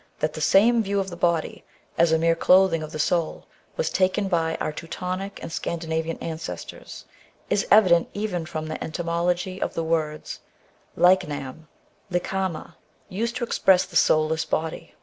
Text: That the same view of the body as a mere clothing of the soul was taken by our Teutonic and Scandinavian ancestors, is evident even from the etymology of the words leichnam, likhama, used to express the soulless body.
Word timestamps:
That 0.19 0.33
the 0.33 0.41
same 0.41 0.81
view 0.81 0.99
of 0.99 1.11
the 1.11 1.15
body 1.15 1.63
as 1.95 2.11
a 2.11 2.17
mere 2.17 2.33
clothing 2.33 2.81
of 2.81 2.91
the 2.91 2.97
soul 2.97 3.45
was 3.77 3.91
taken 3.91 4.27
by 4.29 4.55
our 4.55 4.71
Teutonic 4.71 5.37
and 5.43 5.51
Scandinavian 5.51 6.17
ancestors, 6.17 7.05
is 7.51 7.67
evident 7.69 8.09
even 8.15 8.47
from 8.47 8.65
the 8.65 8.83
etymology 8.83 9.61
of 9.61 9.75
the 9.75 9.83
words 9.83 10.39
leichnam, 10.97 11.67
likhama, 12.11 12.77
used 13.09 13.35
to 13.35 13.43
express 13.43 13.85
the 13.85 13.95
soulless 13.95 14.43
body. 14.43 14.95